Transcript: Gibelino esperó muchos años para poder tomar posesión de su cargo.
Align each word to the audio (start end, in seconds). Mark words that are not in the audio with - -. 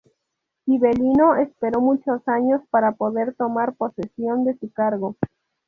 Gibelino 0.65 1.35
esperó 1.35 1.79
muchos 1.79 2.27
años 2.27 2.63
para 2.71 2.93
poder 2.93 3.35
tomar 3.35 3.75
posesión 3.75 4.45
de 4.45 4.57
su 4.57 4.71
cargo. 4.71 5.15